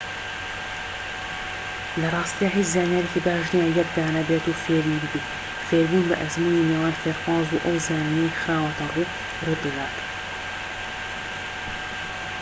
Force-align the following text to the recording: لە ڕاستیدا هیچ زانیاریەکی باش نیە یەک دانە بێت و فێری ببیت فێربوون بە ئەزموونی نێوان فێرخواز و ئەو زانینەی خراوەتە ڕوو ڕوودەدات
لە 2.01 2.07
ڕاستیدا 2.15 2.47
هیچ 2.57 2.67
زانیاریەکی 2.75 3.21
باش 3.27 3.45
نیە 3.57 3.67
یەک 3.79 3.89
دانە 3.97 4.21
بێت 4.29 4.45
و 4.47 4.59
فێری 4.63 4.95
ببیت 5.03 5.27
فێربوون 5.67 6.05
بە 6.09 6.15
ئەزموونی 6.21 6.67
نێوان 6.69 6.93
فێرخواز 7.01 7.47
و 7.51 7.63
ئەو 7.65 7.75
زانینەی 7.87 8.35
خراوەتە 8.41 8.85
ڕوو 8.93 9.11
ڕوودەدات 9.45 9.95